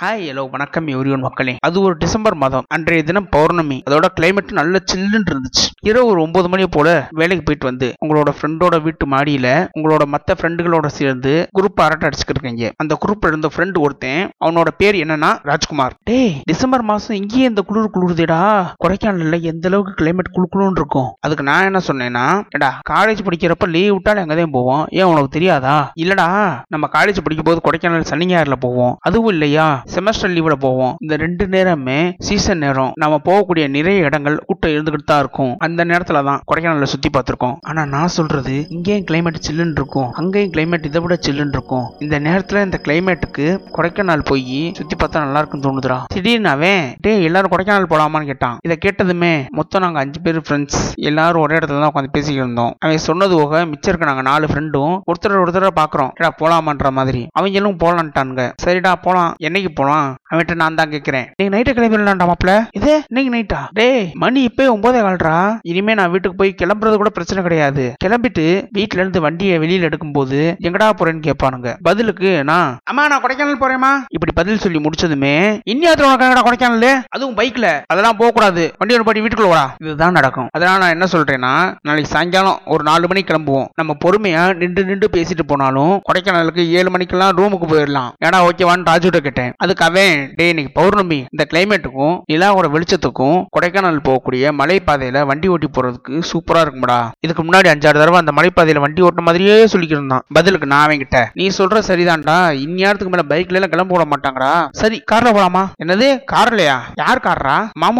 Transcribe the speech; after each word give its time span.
Hi 0.00 0.26
hello 0.28 0.50
வணக்கம் 0.50 0.86
everyone 0.86 1.20
மக்களே. 1.20 1.56
அது 1.60 1.80
ஒரு 1.80 1.96
டிசம்பர் 1.96 2.34
மாதம். 2.34 2.64
அன்றைய 2.68 3.02
தினம் 3.02 3.28
பௌர்ணமி. 3.28 3.82
அதோட 3.90 4.04
கிளைமேட் 4.20 4.52
நல்ல 4.52 4.78
சில்லுன்னு 4.92 5.30
இருந்துச்சு. 5.30 5.64
இரவு 5.80 6.06
ஒரு 6.06 6.22
ஒன்பது 6.22 6.48
மணி 6.48 6.66
போல 6.66 7.08
வேலைக்கு 7.10 7.54
போயிட்டு 7.54 7.66
வந்து 7.66 7.92
உங்களோட 8.06 8.32
ஃப்ரெண்டோட 8.40 8.82
வீட்டு 8.82 9.08
மாடியில 9.08 9.68
உங்களோட 9.78 10.02
மத்த 10.12 10.34
ஃப்ரெண்டுகளோட 10.40 10.86
சேர்ந்து 10.86 11.48
குரூப் 11.58 11.80
அரட்டை 11.80 12.08
அடிச்சுக்கிட்டு 12.08 12.72
அந்த 12.76 12.98
குரூப்ல 13.06 13.26
இருந்த 13.26 13.50
ஃப்ரெண்டு 13.56 13.78
ஒருத்தன் 13.78 14.30
அவனோட 14.44 14.66
பேர் 14.76 14.94
என்னன்னா 14.94 15.38
ராஜ்குமார். 15.42 15.94
டேய் 16.02 16.40
டிசம்பர் 16.44 16.82
மாசம் 16.82 17.16
இங்கேயே 17.16 17.44
இந்த 17.44 17.62
குளிர் 17.62 17.90
குளிருதேடா. 17.94 18.74
கொடைக்கானல்ல 18.84 19.40
எந்த 19.40 19.68
அளவுக்கு 19.68 20.04
கிளைமேட் 20.04 20.32
குளுக்குளுன்னு 20.32 20.70
இருக்கும். 20.70 21.16
அதுக்கு 21.20 21.44
நான் 21.44 21.64
என்ன 21.64 21.80
சொன்னேன்னா 21.86 22.42
ஏடா 22.50 22.80
காலேஜ் 22.90 23.18
படிக்கிறப்ப 23.24 23.68
லீவ் 23.68 23.92
விட்டாலும் 23.92 24.28
அங்கதான் 24.28 24.52
போவோம். 24.52 24.86
ஏன் 24.90 25.04
உனக்கு 25.04 25.28
தெரியாதா? 25.28 25.92
இல்லடா 26.00 26.60
நம்ம 26.68 26.86
காலேஜ் 26.86 27.20
படிக்கும் 27.24 27.44
போது 27.44 27.60
கொடைக்கானல் 27.64 28.00
சனி 28.00 28.34
போவோம். 28.60 28.96
அதுவும் 29.00 29.28
இல்லையா? 29.28 29.86
செமஸ்டர் 29.94 30.32
லீவ்ல 30.36 30.54
போவோம். 30.64 30.94
இந்த 31.04 31.14
ரெண்டு 31.24 31.44
நேரமே 31.54 31.98
சீசன் 32.26 32.62
நேரம். 32.64 32.92
நம்ம 33.02 33.18
போகக்கூடிய 33.28 33.64
நிறைய 33.76 34.08
இடங்கள் 34.08 34.36
கூட்டம் 34.48 34.74
இருந்துகிட்டு 34.74 35.08
தான் 35.10 35.22
இருக்கும். 35.24 35.52
அந்த 35.66 35.84
நேரத்துல 35.90 36.22
தான் 36.28 36.40
கொடைக்கானல்ல 36.50 36.88
சுத்தி 36.92 37.10
பார்த்துருக்கோம். 37.16 37.56
ஆனா 37.68 37.84
நான் 37.94 38.14
சொல்றது 38.16 38.54
இங்கேயும் 38.76 39.06
கிளைமேட் 39.10 39.38
சில்லுன்னு 39.48 39.78
இருக்கும். 39.80 40.10
அங்கேயும் 40.20 40.52
கிளைமேட் 40.54 40.88
இதை 40.90 41.00
விட 41.04 41.16
சில்லுன்னு 41.26 41.56
இருக்கும். 41.58 41.86
இந்த 42.04 42.16
நேரத்துல 42.26 42.62
இந்த 42.68 42.80
கிளைமேட்டுக்கு 42.86 43.46
கொடைக்கானல் 43.76 44.26
போய் 44.30 44.58
சுத்தி 44.78 44.96
பார்த்தா 44.96 45.24
நல்லா 45.24 45.42
இருக்குன்னு 45.42 45.66
தோணுதுடா. 45.68 45.98
திடீர்னு 46.14 46.50
அவன் 46.54 46.82
டேய் 47.06 47.26
எல்லாரும் 47.28 47.52
கொடைக்கானல் 47.54 47.90
போலாமான்னு 47.92 48.30
கேட்டான். 48.32 48.56
இதை 48.66 48.76
கேட்டதுமே 48.84 49.32
மொத்தம் 49.60 49.84
நாங்க 49.86 49.98
அஞ்சு 50.04 50.20
பேர் 50.26 50.40
ஃப்ரெண்ட்ஸ் 50.46 50.80
எல்லாரும் 51.10 51.42
ஒரே 51.46 51.56
இடத்துல 51.58 51.80
தான் 51.82 51.92
உட்காந்து 51.92 52.14
பேசிக்கிட்டு 52.16 52.44
இருந்தோம். 52.44 52.72
அவன் 52.84 53.04
சொன்னது 53.08 53.34
போக 53.40 53.64
மிச்சம் 53.72 53.92
இருக்க 53.92 54.10
நாங்க 54.10 54.26
நாலு 54.30 54.46
ஃப்ரெண்டும் 54.52 54.94
ஒருத்தர் 55.10 55.40
ஒருத்தர 55.44 55.72
பாக்குறோம் 55.80 56.12
ஏடா 56.20 56.30
போலாமான்ற 56.42 56.90
மாதிரி. 56.98 57.22
அவங்களும் 57.38 57.80
போலான்ட்டானுங்க. 57.84 58.44
சரிடா 58.64 58.94
போலாம். 59.06 59.34
என்னைக்கு 59.48 59.72
போலாம். 59.80 60.08
அவன்கிட்ட 60.30 60.54
நான் 60.62 60.78
தான் 60.80 60.92
கேட்கிறேன் 60.94 61.26
நீங்க 61.38 61.50
நைட்டு 61.54 61.74
கிளம்பிடலாம்டா 61.78 62.28
மாப்பிள 62.30 62.52
இது 62.78 62.92
நீங்க 63.16 63.30
நைட்டா 63.36 63.60
டே 63.78 63.88
மணி 64.22 64.40
இப்பே 64.48 64.66
ஒன்பதே 64.74 65.00
கால்ரா 65.06 65.36
இனிமே 65.70 65.96
நான் 66.00 66.12
வீட்டுக்கு 66.14 66.40
போய் 66.40 66.52
கிளம்புறது 66.62 66.96
கூட 67.02 67.12
பிரச்சனை 67.18 67.42
கிடையாது. 67.46 67.84
கிளம்பிட்டு 68.04 68.46
வீட்டுல 68.78 69.02
இருந்து 69.02 69.24
வண்டியை 69.26 69.58
வெளியில 69.64 69.88
எடுக்கும்போது 69.90 70.40
எங்கடா 70.68 70.88
போறேன்னு 70.98 71.26
கேட்பானுங்க 71.28 71.72
பதிலுக்கு 71.88 72.30
நான் 72.50 72.70
அம்மா 72.90 73.04
நான் 73.12 73.22
கொடைக்கானல் 73.24 73.62
போறேமா 73.64 73.92
இப்படி 74.16 74.32
பதில் 74.40 74.62
சொல்லி 74.64 74.80
முடிச்சதுமே 74.86 75.34
இன்னியாத்திரம் 75.72 76.10
உனக்கு 76.10 76.46
கொடைக்கானல்? 76.48 76.90
அதுவும் 77.14 77.36
பைக்ல 77.38 77.66
அதெல்லாம் 77.92 78.18
போக 78.20 78.30
கூடாது 78.30 78.64
வண்டி 78.80 78.96
ஒரு 78.96 79.04
பாட்டி 79.06 79.22
வீட்டுக்குள்ள 79.22 79.50
வாடா. 79.52 79.66
இதுதான் 79.84 80.16
நடக்கும். 80.18 80.48
அதனால 80.56 80.78
நான் 80.82 80.94
என்ன 80.96 81.06
சொல்றேன்னா 81.12 81.52
நாளைக்கு 81.86 82.12
சாயங்காலம் 82.12 82.60
ஒரு 82.74 82.82
நாலு 82.88 83.08
மணிக்கு 83.10 83.30
கிளம்புவோம். 83.30 83.66
நம்ம 83.80 83.96
பொறுமையா 84.04 84.42
நின்று 84.60 84.82
நின்று 84.90 85.08
பேசிட்டு 85.16 85.44
போனாலும் 85.50 85.94
கொடைக்கானலுக்கு 86.08 86.62
ஏழு 86.78 86.90
மணிக்கெல்லாம் 86.94 87.34
ரூமுக்கு 87.38 87.68
போயிடலாம். 87.72 88.10
ஏன்னா 88.26 88.38
ஓகேவான்னு 88.48 88.88
ராஜுட்ட 88.90 89.20
கேட்டேன். 89.26 89.52
அதுக்கு 89.68 90.32
டே 90.34 90.48
இன்னைக்கு 90.48 90.72
பௌர்ணமி. 90.80 91.16
இந்த 91.30 91.44
கிளைமேட்டுக்கும் 91.52 92.20
நிலாவோட 92.32 92.66
வெளிச்சத்துக்கும் 92.74 93.44
கொடைக்கானல் 93.56 93.98
போகக்கூடிய 94.08 94.52
மலைப்பாதையில 94.60 95.26
வண்டி 95.26 95.48
ஓட்டி 95.48 95.66
போறதுக்கு 95.66 96.22
சூப்பரா 96.30 96.60
இருக்கும்டா. 96.64 97.08
இதுக்கு 97.20 97.42
முன்னாடி 97.42 97.68
அஞ்சாறு 97.72 98.00
தடவை 98.00 98.14
அந்த 98.14 98.32
மலைப்பாதையில 98.38 98.80
வண்டி 98.80 99.02
ஓட்டின 99.02 99.20
மாதிரியே 99.20 99.64
சொல்லிக்கிருந்தான் 99.64 100.24
பதிலுக்கு 100.32 100.66
நான் 100.66 100.88
அவங்கிட்ட 100.88 101.26
நீ 101.32 101.48
சொல்ற 101.48 101.82
சரிதான்டா. 101.88 102.36
இந்நேரத்துக்கு 102.64 103.12
மேல 103.14 103.24
பைக்ல 103.28 103.58
எல்லாம் 103.60 103.72
கிளம்ப 103.74 103.96
விட 103.96 104.06
மாட்டாங்கடா. 104.12 104.68
சரி 104.72 105.02
கார்ல 105.12 105.32
போலாமா? 105.38 105.64
என்னது? 105.84 106.08
கார்லயா? 106.32 106.78
யார் 106.94 107.24
காரா 107.28 107.58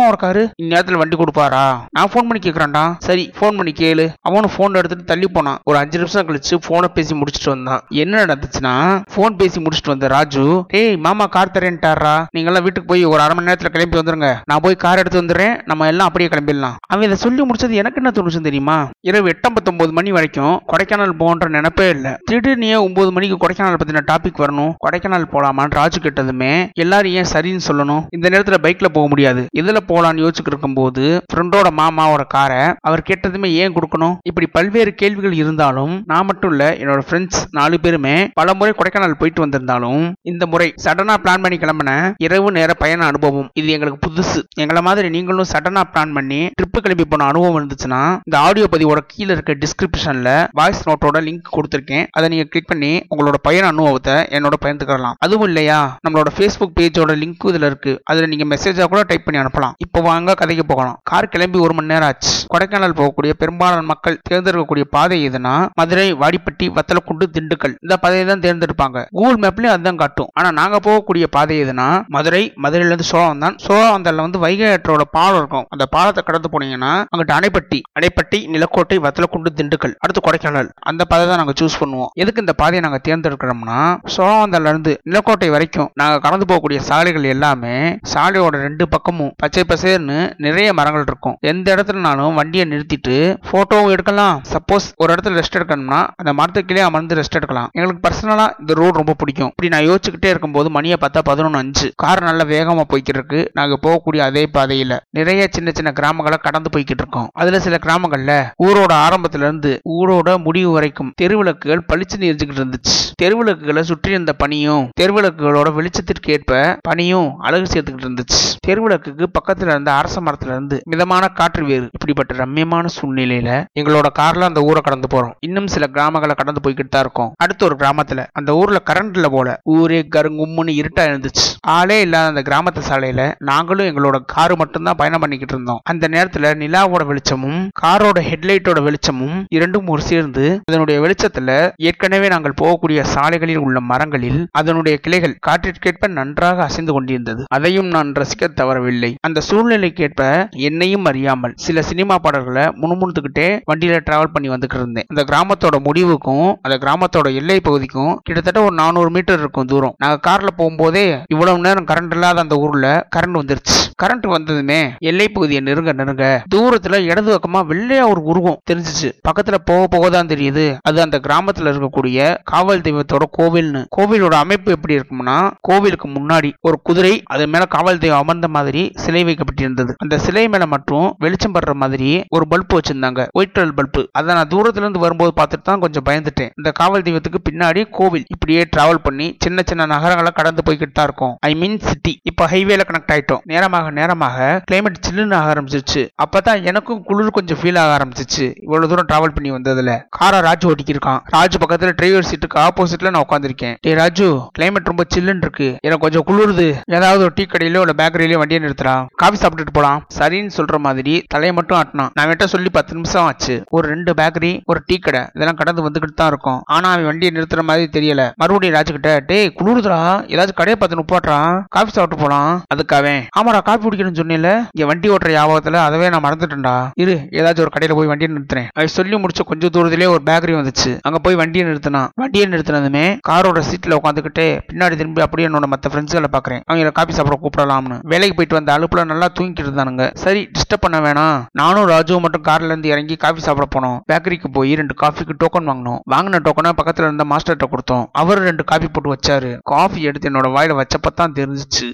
ஒரு 0.09 0.17
காரு. 0.17 0.53
இந்நேரத்துல 0.63 0.97
வண்டி 0.97 1.17
கொடுப்பாரா? 1.17 1.77
நான் 1.91 2.09
ஃபோன் 2.13 2.29
பண்ணி 2.31 2.41
கேக்குறேன்டா. 2.43 2.95
சரி 2.99 3.31
ஃபோன் 3.41 3.57
பண்ணி 3.59 3.73
கேளு. 3.73 4.09
அவனும் 4.21 4.51
போன் 4.57 4.75
எடுத்துட்டு 4.75 5.05
தள்ளி 5.05 5.29
போனான். 5.29 5.59
ஒரு 5.65 5.79
அஞ்சு 5.79 5.99
நிமிஷம் 5.99 6.27
கழிச்சு 6.29 6.55
போனை 6.67 6.89
பேசி 6.95 7.15
முடிச்சுட்டு 7.15 7.49
வந்தான். 7.49 7.81
என்ன 7.89 8.25
நடந்துச்சுன்னா 8.25 9.05
ஃபோன் 9.15 9.37
பேசி 9.37 9.61
முடிச்சுட்டு 9.61 9.95
வந்த 9.95 10.07
ராஜு 10.07 10.65
டேய் 10.69 10.97
மாமா 10.97 11.27
கார் 11.27 11.57
தரேன்ட்டாரா 11.59 12.15
நீங்க 12.37 12.57
வீட்டுக்கு 12.61 12.91
போய் 12.93 13.05
ஒரு 13.13 13.21
அரை 13.25 13.35
மணி 13.35 13.49
நேரத்தில் 13.49 13.75
கிளம்பி 13.75 13.99
வந்துருங்க. 13.99 14.31
நான் 14.51 14.63
போய் 14.65 14.83
கார் 14.85 15.01
எடுத்து 15.03 15.23
வந்துடுறேன். 15.23 15.55
நம்ம 15.71 15.87
எல்லாம் 15.93 16.09
அப்படியே 16.09 16.31
கிளம்பிடலாம். 16.33 16.77
அவன் 16.93 17.07
இதை 17.09 17.17
சொல்லி 17.25 17.43
முடிச்சது 17.43 17.81
எனக்கு 17.83 18.01
என்ன 18.03 18.11
தோணுச்சு 18.15 18.41
தெரியுமா? 18.49 18.77
இரவு 19.09 19.33
எட்டம்பத்தொன்பது 19.33 19.93
மணி 19.99 20.11
வரைக்கும் 20.17 20.55
கொடைக்கானல் 20.73 21.15
போன்ற 21.23 21.49
நினைப்பே 21.57 21.89
இல்லை. 21.95 22.13
திடீர்னு 22.31 22.67
ஏன் 22.67 22.85
ஒன்பது 22.87 23.13
மணிக்கு 23.13 23.37
கொடைக்கானல் 23.43 23.81
பத்தின 23.83 24.03
டாபிக் 24.11 24.43
வரணும்? 24.45 24.73
கொடைக்கானல் 24.85 25.27
போலாமான்னு 25.33 25.79
ராஜு 25.81 26.01
கேட்டதுமே 26.01 26.53
எல்லாரும் 26.85 27.17
ஏன் 27.21 27.31
சரின்னு 27.33 27.67
சொல்லணும்? 27.69 28.03
இந்த 28.17 28.27
நேரத்தில் 28.35 28.63
பைக்ல 28.67 28.91
போக 28.97 29.09
முடியாது. 29.13 29.45
எதுல 29.61 29.83
போலான்னு 29.91 30.25
யோசிச்சுட்டு 30.25 30.53
இருக்கும்போது 30.53 31.05
ஃப்ரெண்டோட 31.33 31.69
மாமாவோட 31.81 32.27
காரை 32.37 32.63
அவர் 32.89 33.07
கேட்டதுமே 33.11 33.51
ஏன் 33.63 33.77
கொடுக்கணும்? 33.77 34.17
இப்படி 34.31 34.47
பல்வேறு 34.57 34.93
கேள்விகள் 35.03 35.39
இருந்தாலும் 35.43 35.95
நான் 36.13 36.29
மட்டும் 36.31 36.51
இல்ல 36.51 36.65
என்னோட 36.83 37.03
ஃப்ரெண்ட்ஸ் 37.09 37.41
நாலு 37.59 37.77
பேருமே 37.85 38.17
பல 38.41 38.55
முறை 38.55 38.73
கொடைக்கானல் 38.79 39.19
போயிட்டு 39.21 39.45
வந்திருந்தாலும் 39.45 40.05
இந்த 40.33 40.47
முறை 40.53 40.69
சடனா 40.85 41.15
பிளான் 41.25 41.45
பண்ணி 41.49 41.59
கிளம்பின 41.59 42.13
இரவு 42.17 42.53
நேர 42.53 42.75
பயண 42.75 43.05
அனுபவம். 43.05 43.49
இது 43.53 43.69
எங்களுக்கு 43.69 44.11
புதுசு. 44.11 44.43
எங்களை 44.55 44.83
மாதிரி 44.83 45.11
நீங்களும் 45.11 45.51
சடனா 45.53 45.83
பிளான் 45.93 46.13
பண்ணி 46.13 46.41
ட்ரிப்பு 46.47 46.81
கிளம்பி 46.81 47.05
போன 47.05 47.25
அனுபவம் 47.25 47.59
இருந்துச்சுன்னா 47.59 48.03
இந்த 48.25 48.39
ஆடியோ 48.47 48.67
பதிவோட 48.73 48.99
கீழே 49.07 49.33
இருக்க 49.33 49.55
டிஸ்கிரிப்ஷன்ல 49.55 50.49
வாய்ஸ் 50.53 50.89
நோட்டோட 50.89 51.19
லிங்க் 51.19 51.53
கொடுத்துருக்கேன். 51.53 52.07
அதை 52.11 52.29
நீங்க 52.29 52.45
கிளிக் 52.45 52.67
பண்ணி 52.67 53.07
உங்களோட 53.17 53.35
பயண 53.43 53.67
அனுபவத்தை 53.67 54.15
என்னோட 54.15 54.57
பகிர்ந்துக்கலாம். 54.65 55.13
அதுவும் 55.19 55.47
இல்லையா? 55.47 55.99
நம்மளோட 56.09 56.31
ஃபேஸ்புக் 56.37 56.75
பேஜோட 56.81 57.13
லிங்க் 57.23 57.47
இதுல 57.47 57.69
இருக்கு. 57.71 58.01
அதுல 58.05 58.27
நீங்க 58.27 58.45
மெசேஜா 58.55 58.85
கூட 58.85 59.03
டைப் 59.03 59.25
பண்ணி 59.25 59.41
அனுப்பலாம். 59.41 59.73
இப்போ 59.79 60.01
வாங்க 60.01 60.35
கதைக்கு 60.35 60.67
போகலாம். 60.67 60.99
கார் 61.03 61.29
கிளம்பி 61.29 61.59
ஒரு 61.59 61.75
மணி 61.75 61.87
நேரம் 61.87 62.09
ஆச்சு. 62.09 62.47
கொடைக்கானல் 62.55 62.97
போகக்கூடிய 62.99 63.33
பெரும்பாலான 63.39 63.83
மக்கள் 63.83 64.21
தேர்ந்தெடுக்கக்கூடிய 64.31 64.85
பாதை 64.91 65.29
எதுனா 65.29 65.69
மதுரை 65.75 66.15
வாடிப்பட்டி 66.15 66.63
வத்தலக்குண்டு 66.63 67.27
திண்டுக்கல். 67.33 67.75
இந்த 67.81 67.97
பாதையை 68.01 68.27
தான் 68.27 68.45
தேர்ந்தெடுப்பாங்க. 68.47 69.05
கூகுள் 69.11 69.35
மேப்லயும் 69.35 69.75
அதுதான் 69.75 69.97
காட்டும். 69.97 70.29
ஆனா 70.33 70.51
நாங்க 70.53 70.79
போகக்கூடிய 70.83 71.27
பாதை 71.37 71.57
எதுனா 71.65 71.89
மதுரை 72.17 72.43
மதுரையில 72.65 72.93
இருந்து 72.93 73.09
சோழம் 73.13 73.43
தான் 73.45 73.57
சோழவந்தல்ல 73.67 74.25
வந்து 74.27 74.43
வைகை 74.45 74.69
ஆற்றோட 74.75 75.05
பாலம் 75.17 75.41
இருக்கும். 75.41 75.67
அந்த 75.75 75.85
பாலத்தை 75.95 76.23
கடந்து 76.29 76.51
போனீங்கன்னா 76.53 76.93
அங்கிட்ட 77.11 77.35
அணைப்பட்டி 77.39 77.81
அணைப்பட்டி 77.99 78.41
நிலக்கோட்டை 78.55 78.99
வத்தலக்குண்டு 79.07 79.53
திண்டுக்கல் 79.59 79.95
அடுத்து 80.03 80.23
கொடைக்கானல். 80.27 80.71
அந்த 80.91 81.03
பாதை 81.11 81.25
தான் 81.31 81.41
நாங்க 81.43 81.55
சூஸ் 81.61 81.79
பண்ணுவோம். 81.83 82.11
எதுக்கு 82.23 82.45
இந்த 82.45 82.55
பாதையை 82.63 82.83
நாங்க 82.87 83.01
தேர்ந்தெடுக்கிறோம்னா 83.09 83.81
சோழவந்தல்ல 84.17 84.73
இருந்து 84.75 84.95
நிலக்கோட்டை 85.11 85.51
வரைக்கும் 85.57 85.91
நாங்க 86.03 86.17
கடந்து 86.27 86.49
போகக்கூடிய 86.51 86.81
சாலைகள் 86.89 87.31
எல்லாமே 87.35 87.75
சாலையோட 88.13 88.55
ரெண்டு 88.67 88.85
பக்கமும் 88.95 89.33
பச்சை 89.43 89.65
பசேர்னு 89.71 90.19
நிறைய 90.47 90.69
மரங்கள் 90.81 91.07
இருக்கும். 91.09 91.37
எந்த 91.53 91.67
இடத்துலனாலும் 91.75 92.37
வண்டியை 92.41 92.65
நிறுத்திட்டு 92.73 93.17
போட்டோவும் 93.51 93.93
எடுக்கலாம். 93.95 94.37
சப்போஸ் 94.55 94.87
ஒரு 95.03 95.11
இடத்துல 95.15 95.39
ரெஸ்ட் 95.41 95.59
எடுக்கணும்னா 95.59 96.01
அந்த 96.21 96.31
மரத்துக்கிலே 96.41 96.83
அமர்ந்து 96.89 97.19
ரெஸ்ட் 97.21 97.39
எடுக்கலாம். 97.39 97.69
எங்களுக்கு 97.77 98.03
பர்சனலா 98.07 98.47
இந்த 98.63 98.73
ரோடு 98.81 98.95
ரொம்ப 99.01 99.15
பிடிக்கும். 99.21 99.51
இப்படி 99.55 99.71
நான் 99.75 99.87
யோசிச்சுக்கிட்டே 99.89 100.31
இருக்கும்போது 100.33 100.69
மணியை 100.77 100.97
பார்த்தா 101.03 101.18
பதினொன்று 101.23 101.59
அஞ்சு. 101.59 101.93
கார் 101.97 102.23
நல்லா 102.23 102.45
வேகமா 102.45 102.83
போய்கிட்டு 102.89 103.15
இருக்கு 103.15 103.51
நாங்க 103.53 103.79
போகக்கூடிய 103.83 104.19
அதே 104.19 104.49
பாதையில 104.53 104.99
நிறைய 105.11 105.49
சின்ன 105.51 105.71
சின்ன 105.75 105.93
கிராமங்களை 106.01 106.37
கடந்து 106.39 106.71
போய்கிட்டு 106.77 106.99
இருக்கோம் 106.99 107.29
அதுல 107.33 107.61
சில 107.61 107.79
கிராமங்கள்ல 107.83 108.33
ஊரோட 108.65 108.93
ஆரம்பத்துல 108.93 109.37
இருந்து 109.37 109.81
ஊரோட 109.89 110.43
முடிவு 110.43 110.71
வரைக்கும் 110.71 111.13
தெருவிளக்குகள் 111.23 111.85
பளிச்சுன்னு 111.93 112.29
எரிஞ்சுக்கிட்டு 112.31 112.63
இருந்துச்சு. 112.63 112.97
தெருவிளக்குகளை 113.23 113.81
சுற்றி 113.81 114.11
இருந்த 114.11 114.33
பனியும் 114.33 114.89
தெருவிளக்குகளோட 115.01 115.73
வெளிச்சத்திற்கு 115.73 116.31
ஏற்ப 116.31 116.79
பனியும் 116.81 117.37
அழகு 117.39 117.67
சேர்த்துக்கிட்டு 117.73 118.07
இருந்துச்சு. 118.09 118.39
தெருவிளக்குக்கு 118.67 119.27
பக்கத்துல 119.39 119.67
இருந்த 119.67 119.93
அரச 119.93 120.21
மரத்துல 120.21 120.47
இருந்து 120.47 120.81
மிதமான 120.85 121.29
காற்று 121.29 121.65
வேறு. 121.65 121.89
இப்படிப்பட்ட 121.93 122.35
ரம்மியமான 122.35 122.87
சூழ்நிலையில 123.01 123.65
எங்களோட 123.81 124.07
கார்ல 124.19 124.41
அந்த 124.41 124.61
ஊரை 124.61 124.83
கடந்து 124.83 125.09
போறோம். 125.15 125.33
இன்னும் 125.41 125.67
சில 125.67 125.87
கிராமங்களை 125.93 126.35
கடந்து 126.35 126.61
போய்கிட்டு 126.67 126.89
தான் 126.89 127.01
இருக்கோம். 127.01 127.33
அடுத்த 127.37 127.65
ஒரு 127.65 127.77
கிராமத்துல 127.79 128.27
அந்த 128.33 128.55
ஊர்ல 128.55 128.79
கரண்ட் 128.91 129.15
இல்ல 129.15 129.29
போல. 129.29 129.61
ஊரே 129.63 130.09
கருங்கும்முன்னு 130.17 130.69
இருட்டா 130.69 131.05
இருந்துச்சு 131.11 131.47
ஆளே 131.77 132.01
இல்லாத 132.01 132.29
அந்த 132.29 132.43
கிராமத்து 132.49 132.83
சாலையில 132.89 133.23
நாங்களும் 133.51 133.87
எங்களோட 133.87 134.17
காரு 134.27 134.57
மட்டும்தான் 134.57 134.99
பயணம் 135.01 135.21
பண்ணிக்கிட்டு 135.21 135.55
இருந்தோம். 135.55 135.81
அந்த 135.91 136.09
நேரத்துல 136.09 136.53
நிலாவோட 136.63 137.05
வெளிச்சமும் 137.07 137.61
காரோட 137.83 138.19
ஹெட்லைட்டோட 138.31 138.83
வெளிச்சமும் 138.83 139.37
இரண்டும் 139.49 139.89
ஒரு 139.95 140.03
சேர்ந்து 140.11 140.45
அதனுடைய 140.71 140.97
வெளிச்சத்துல 141.01 141.51
ஏற்கனவே 141.89 142.29
நாங்கள் 142.29 142.59
போகக்கூடிய 142.63 143.01
சாலைகளில் 143.15 143.65
உள்ள 143.67 143.79
மரங்களில் 143.91 144.41
அதனுடைய 144.61 144.99
கிளைகள் 145.05 145.37
காற்றிற்கேற்ப 145.47 146.09
நன்றாக 146.19 146.63
அசைந்து 146.63 146.93
கொண்டிருந்தது. 146.93 147.43
அதையும் 147.57 147.91
நான் 147.95 148.13
ரசிக்க 148.13 148.53
தவறவில்லை. 148.61 149.11
அந்த 149.27 149.43
சூழ்நிலைக்கேற்ப 149.49 150.23
என்னையும் 150.69 151.05
அறியாமல் 151.05 151.55
சில 151.67 151.83
சினிமா 151.83 152.19
பாடல்களை 152.19 152.65
முணுமுணுத்துக்கிட்டே 152.83 153.49
வண்டியில 153.71 154.01
டிராவல் 154.09 154.35
பண்ணி 154.35 154.49
வந்துகிட்டு 154.49 154.81
இருந்தேன். 154.83 155.09
அந்த 155.15 155.23
கிராமத்தோட 155.31 155.79
முடிவுக்கும் 155.87 156.49
அந்த 156.63 156.77
கிராமத்தோட 156.85 157.29
எல்லை 157.41 157.59
பகுதிக்கும் 157.61 158.13
கிட்டத்தட்ட 158.23 158.63
ஒரு 158.63 158.75
நானூறு 158.75 159.11
மீட்டர் 159.11 159.39
இருக்கும் 159.39 159.71
தூரம். 159.73 159.95
நாங்க 160.05 160.19
கார்ல 160.27 160.51
போகும்போது 160.57 160.98
இவ்வளவு 161.29 161.59
நேரம் 161.59 161.85
கரண்ட் 161.85 162.13
இல்லாத 162.13 162.41
அந்த 162.41 162.57
ஊர்ல 162.57 163.09
கரண்ட் 163.17 163.39
வந்துருச்சு. 163.41 163.77
கரண்ட் 164.03 164.27
வந்ததுமே 164.29 164.81
எல்லை 164.99 165.29
பகுதியை 165.29 165.63
நெருங்க 165.63 165.93
நெருங்க. 165.93 166.43
தூரத்துல 166.55 166.97
இடது 167.11 167.35
பக்கமா 167.35 167.61
வெள்ளையா 167.71 168.09
ஒரு 168.09 168.23
உருவம் 168.23 168.61
தெரிஞ்சிச்சு. 168.71 169.09
பக்கத்துல 169.29 169.55
போக 169.65 169.87
போக 169.91 170.11
தான் 170.11 170.27
தெரியுது. 170.27 170.77
அது 170.83 171.01
அந்த 171.01 171.21
கிராமத்துல 171.29 171.71
இருக்கக்கூடிய 171.71 172.37
காவல் 172.45 172.81
தெய்வத்தோட 172.81 173.25
கோவில்னு. 173.39 173.85
கோவிலோட 173.97 174.35
அமைப்பு 174.35 174.73
எப்படி 174.73 174.95
இருக்கும்னா 174.97 175.51
கோவிலுக்கு 175.61 176.09
முன்னாடி 176.09 176.53
ஒரு 176.61 176.81
குதிரை 176.83 177.23
அது 177.25 177.47
மேல 177.47 177.65
காவல் 177.65 177.99
தெய்வம் 177.99 178.19
அமர்ந்த 178.19 178.49
மாதிரி 178.49 178.91
சிலை 178.95 179.25
வைக்கப்பட்டிருந்தது. 179.25 179.93
அந்த 179.97 180.19
சிலை 180.19 180.49
மேல 180.49 180.67
மட்டும் 180.67 181.15
வெளிச்சம் 181.19 181.55
படுற 181.55 181.73
மாதிரி 181.73 182.25
ஒரு 182.29 182.45
பல்ப் 182.51 182.75
வச்சிருந்தாங்க. 182.75 183.27
White 183.33 183.53
colour 183.53 183.75
bulb. 183.75 184.07
அதை 184.13 184.35
நான் 184.35 184.49
தூரத்துல 184.49 184.77
இருந்து 184.77 184.99
வரும்போது 184.99 185.33
பார்த்துட்டு 185.37 185.63
தான் 185.63 185.81
கொஞ்சம் 185.81 186.03
பயந்துட்டேன். 186.09 186.51
இந்த 186.57 186.71
காவல் 186.73 187.03
தெய்வத்துக்கு 187.03 187.39
பின்னாடி 187.51 187.85
கோவில். 187.91 188.25
இப்படியே 188.29 188.67
டிராவல் 188.77 189.03
பண்ணி 189.03 189.37
சின்ன 189.39 189.63
சின்ன 189.67 189.87
நகரங்களை 189.87 190.31
கடந்து 190.35 190.63
போய்கிட்டு 190.67 190.88
தான் 190.93 191.07
இருக்கும். 191.09 191.35
ஐ 191.41 191.55
மீன் 191.55 191.79
சிட்டி 191.89 192.13
இப்போ 192.23 192.45
ஹைவேல 192.53 192.85
கனெக்ட் 192.89 193.13
ஆயிட்டோம். 193.15 193.43
நேரமாக 193.53 193.91
நேரமாக 193.91 194.63
கிளைமேட் 194.71 195.03
சில்லுன்னு 195.07 195.37
ஆக 195.39 195.49
ஆரம்பிச்சிருச்சு. 195.55 196.03
அப்பதான் 196.25 196.63
எனக்கும் 196.63 197.03
குளிர் 197.09 197.37
கொஞ்சம் 197.39 197.59
ஃபீல் 197.61 197.81
ஆக 197.83 197.93
ஆரம்பிச்சிச்சு. 197.99 198.47
இவ்வளவு 198.65 198.91
தூரம் 198.93 199.09
டிராவல் 199.13 199.35
பண்ணி 199.37 199.53
வந்ததுல. 199.57 199.93
காரை 200.09 200.41
ராஜு 200.41 200.71
ஓட்டிக்கிருக்கான். 200.71 201.21
ராஜு 201.37 201.59
பக்கத்துல 201.65 201.93
டிரைவர் 202.01 202.29
சீட்டுக்கு 202.31 202.59
ஆப்போசிட்ல 202.67 203.11
நான் 203.11 203.27
உட்காந்துருக்கேன் 203.27 203.75
டே 203.81 203.95
ராஜு 203.95 204.29
கிளைமேட் 204.59 204.91
ரொம்ப 204.93 205.05
சில்லுன்னு 205.15 205.45
இருக்கு. 205.47 205.69
எனக்கு 205.87 206.05
கொஞ்சம் 206.07 206.27
குளிருது. 206.31 206.69
ஏதாவது 206.99 207.23
ஒரு 207.27 207.33
டீ 207.35 207.47
கடையிலோ 207.53 207.83
இல்ல 207.85 207.95
பேக்கரியிலோ 208.01 208.39
வண்டியை 208.43 208.61
நிறுத்தலாம் 208.65 209.07
காஃபி 209.23 209.39
சாப்பிட்டுட்டு 209.43 209.77
போலாம். 209.79 210.03
சரின்னு 210.19 210.57
சொல்ற 210.57 210.79
மாதிரி 210.79 211.15
தலையை 211.35 211.55
மட்டும் 211.57 211.79
ஆட்டினான். 211.79 212.11
நான் 212.15 212.29
விட்ட 212.31 212.47
சொல்லி 212.47 212.71
பத்து 212.71 212.95
நிமிஷம் 212.95 213.25
ஆச்சு. 213.29 213.57
ஒரு 213.77 213.89
ரெண்டு 213.89 214.13
பேக்கரி 214.21 214.53
ஒரு 214.65 214.81
டீ 214.87 214.99
கடை 214.99 215.23
இதெல்லாம் 215.35 215.59
கடந்து 215.61 215.85
வந்துகிட்டு 215.87 216.19
தான் 216.21 216.31
இருக்கும். 216.33 216.61
ஆனா 216.77 216.91
அவன் 216.93 217.09
வண்டியை 217.11 217.33
நிறுத்துற 217.37 217.63
மாதிரி 217.71 217.87
தெரியல. 217.97 218.23
மறுபடியும் 218.43 218.77
ராஜு 218.77 218.93
கிட்ட 218.93 219.13
டேய் 219.31 219.53
குளிருதுரா 219.61 220.01
ஏதாச்சும் 220.35 220.59
கடையை 220.61 220.78
பார்த்து 220.79 221.01
நுப்பாட்டுறான் 221.01 221.53
காஃபி 221.77 221.91
சாப்பிட்டு 221.91 222.23
போலாம். 222.23 222.53
அதுக்காவே 222.75 223.15
அவன் 223.31 223.49
ஆமாடா 223.49 223.61
காஃபி 223.63 223.83
குடிக்கணும்னு 223.85 224.21
சொன்னேன்ல. 224.21 224.51
இங்க 224.73 224.87
வண்டி 224.91 225.09
ஓட்டுற 225.11 225.31
ஞாபகத்துல 225.37 225.79
அதவே 225.89 226.07
நான் 226.15 226.25
மறந்துட்டேன்டா. 226.25 226.75
இரு 226.95 227.15
ஏதாச்சும் 227.39 227.65
ஒரு 227.67 227.73
கடையில 227.75 227.95
போய் 227.95 228.11
வண்டியை 228.13 228.31
நிறுத்துறேன். 228.35 228.69
அது 228.75 228.89
சொல்லி 228.89 229.17
முடிச்ச 229.17 229.45
கொஞ்சம் 229.47 229.73
தூரத்திலே 229.77 230.09
ஒரு 230.15 230.23
பேக்கரி 230.27 230.55
வந்துச்சு. 230.59 230.91
அங்க 231.03 231.19
போய் 231.19 231.35
வண்டியை 231.35 231.65
நிறுத்தினான் 231.69 232.09
வண்டியை 232.15 232.47
நிறுத்தினதுமே 232.49 233.05
காரோட 233.29 233.63
சீட்ல 233.71 233.99
உட்காந்துக்கிட்டு 234.01 234.47
பின்னாடி 234.71 234.97
திரும்பி 235.01 235.23
அப்படியே 235.27 235.49
என்னோட 235.49 235.69
மத்த 235.75 235.93
ஃப்ரெண்ட்ஸ்களை 235.93 236.31
பாக்குறேன். 236.37 236.63
அவங்க 236.67 236.91
காஃபி 236.91 237.13
சாப்பிட 237.13 237.39
கூப்பிடலாம்னு. 237.43 237.99
வேலைக்கு 238.13 238.37
போயிட்டு 238.37 238.59
வந்த 238.59 238.73
அழுப்புல 238.77 239.05
நல்லா 239.13 239.29
தூங்கிட்டு 239.39 239.65
இருந்தானுங்க 239.67 240.05
சரி 240.25 240.43
டிஸ்டர்ப் 240.57 240.85
பண்ண 240.87 240.99
வேணாம். 241.07 241.39
நானும் 241.53 241.89
ராஜுவும் 241.89 242.25
மட்டும் 242.25 242.47
கார்ல 242.49 242.71
இருந்து 242.73 242.89
இறங்கி 242.89 243.17
காஃபி 243.17 243.41
சாப்பிட 243.41 243.67
போனோம். 243.75 243.99
பேக்கரிக்கு 244.13 244.49
போய் 244.53 244.75
ரெண்டு 244.75 244.95
காஃபிக்கு 244.95 245.35
டோக்கன் 245.43 245.69
வாங்கினோம். 245.71 246.01
வாங்கின 246.11 246.41
டோக்கனை 246.47 246.73
பக்கத்துல 246.81 247.09
இருந்த 247.09 247.25
மாஸ்டர்கிட்ட 247.31 247.69
கொடுத்தோம். 247.73 248.05
அவர் 248.13 248.41
ரெண்டு 248.49 248.65
காஃபி 248.65 248.89
போட்டு 248.93 249.15
வச்சாரு. 249.15 249.51
காஃபி 249.63 250.03
எடுத்து 250.03 250.31
என்னோட 250.31 250.53
வாய் 250.53 250.68
வாயில 250.69 250.83
வச்சப்பதான் 250.83 251.33
தெரிஞ்சிச்சு. 251.33 251.93